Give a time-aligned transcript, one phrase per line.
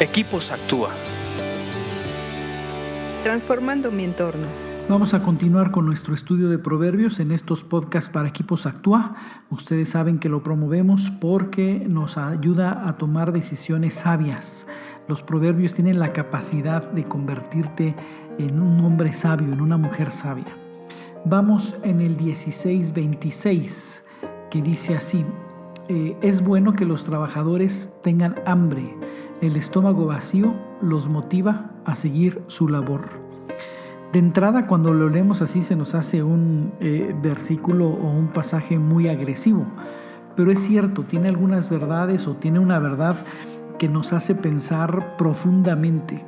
[0.00, 0.90] Equipos Actúa.
[3.22, 4.48] Transformando mi entorno.
[4.88, 9.14] Vamos a continuar con nuestro estudio de proverbios en estos podcasts para equipos Actúa.
[9.50, 14.66] Ustedes saben que lo promovemos porque nos ayuda a tomar decisiones sabias.
[15.06, 17.94] Los proverbios tienen la capacidad de convertirte
[18.40, 20.56] en un hombre sabio, en una mujer sabia.
[21.24, 24.06] Vamos en el 16:26
[24.50, 25.24] que dice así,
[25.88, 28.96] eh, es bueno que los trabajadores tengan hambre
[29.46, 33.08] el estómago vacío los motiva a seguir su labor.
[34.12, 38.78] De entrada, cuando lo leemos así, se nos hace un eh, versículo o un pasaje
[38.78, 39.66] muy agresivo,
[40.36, 43.16] pero es cierto, tiene algunas verdades o tiene una verdad
[43.78, 46.24] que nos hace pensar profundamente.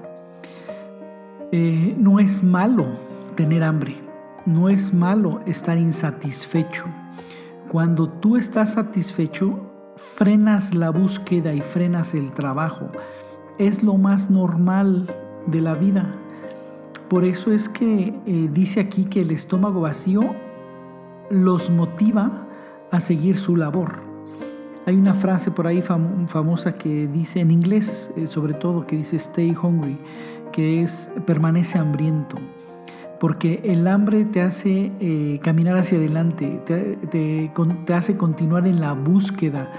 [1.52, 2.86] Eh, no es malo
[3.36, 3.96] tener hambre,
[4.44, 6.84] no es malo estar insatisfecho.
[7.68, 12.88] Cuando tú estás satisfecho, frenas la búsqueda y frenas el trabajo.
[13.58, 15.06] Es lo más normal
[15.46, 16.14] de la vida.
[17.08, 20.34] Por eso es que eh, dice aquí que el estómago vacío
[21.30, 22.46] los motiva
[22.90, 24.02] a seguir su labor.
[24.86, 29.16] Hay una frase por ahí famosa que dice en inglés, eh, sobre todo, que dice
[29.16, 29.98] stay hungry,
[30.52, 32.36] que es permanece hambriento
[33.18, 37.50] porque el hambre te hace eh, caminar hacia adelante, te,
[37.94, 39.72] hace continuar en la búsqueda,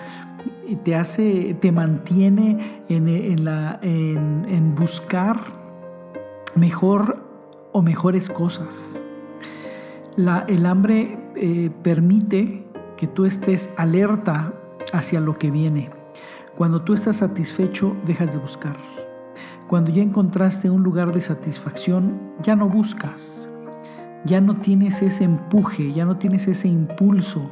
[0.84, 5.40] te hace, te mantiene en, la, en, buscar
[6.56, 7.24] mejor
[7.72, 9.02] o mejores cosas.
[10.16, 12.66] La, el hambre eh, permite
[12.98, 14.54] que tú estés alerta
[14.94, 15.92] hacia lo que viene.
[16.56, 18.97] Cuando tú estás satisfecho, dejas de buscar.
[19.68, 23.50] Cuando ya encontraste un lugar de satisfacción, ya no buscas,
[24.24, 27.52] ya no tienes ese empuje, ya no tienes ese impulso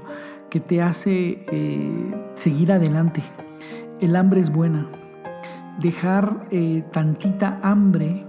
[0.50, 3.22] que te hace eh, seguir adelante.
[4.00, 4.88] El hambre es buena.
[5.82, 8.26] Dejar eh, tantita hambre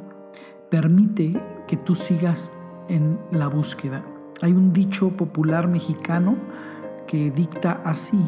[0.69, 2.51] permite que tú sigas
[2.89, 4.05] en la búsqueda.
[4.43, 6.35] Hay un dicho popular mexicano
[7.07, 8.21] que dicta así,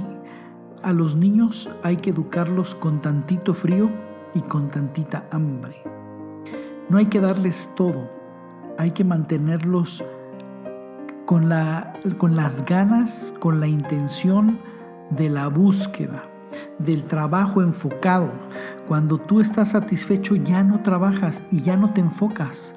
[0.84, 3.90] a los niños hay que educarlos con tantito frío
[4.34, 5.82] y con tantita hambre.
[6.88, 8.10] No hay que darles todo,
[8.78, 10.04] hay que mantenerlos
[11.26, 14.58] con, la, con las ganas, con la intención
[15.10, 16.24] de la búsqueda,
[16.78, 18.30] del trabajo enfocado.
[18.86, 22.74] Cuando tú estás satisfecho ya no trabajas y ya no te enfocas.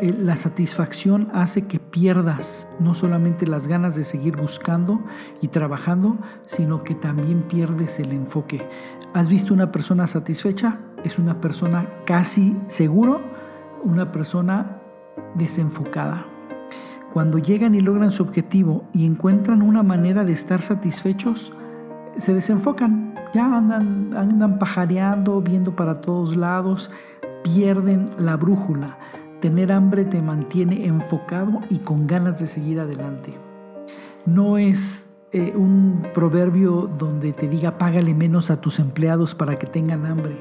[0.00, 5.04] Eh, la satisfacción hace que pierdas no solamente las ganas de seguir buscando
[5.42, 6.16] y trabajando,
[6.46, 8.66] sino que también pierdes el enfoque.
[9.12, 10.80] ¿Has visto una persona satisfecha?
[11.04, 13.20] Es una persona casi seguro,
[13.84, 14.80] una persona
[15.34, 16.24] desenfocada.
[17.12, 21.52] Cuando llegan y logran su objetivo y encuentran una manera de estar satisfechos,
[22.16, 26.90] se desenfocan, ya andan, andan pajareando, viendo para todos lados,
[27.42, 28.96] pierden la brújula
[29.40, 33.32] Tener hambre te mantiene enfocado y con ganas de seguir adelante.
[34.26, 39.66] No es eh, un proverbio donde te diga págale menos a tus empleados para que
[39.66, 40.36] tengan hambre.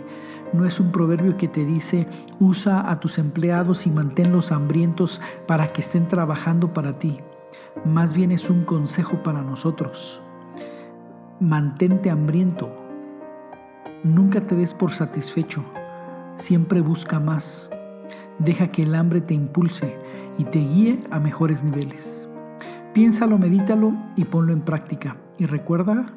[0.51, 2.07] No es un proverbio que te dice
[2.39, 7.19] usa a tus empleados y manténlos hambrientos para que estén trabajando para ti.
[7.85, 10.19] Más bien es un consejo para nosotros.
[11.39, 12.69] Mantente hambriento.
[14.03, 15.63] Nunca te des por satisfecho.
[16.35, 17.71] Siempre busca más.
[18.39, 19.95] Deja que el hambre te impulse
[20.37, 22.29] y te guíe a mejores niveles.
[22.93, 25.17] Piénsalo, medítalo y ponlo en práctica.
[25.37, 26.13] Y recuerda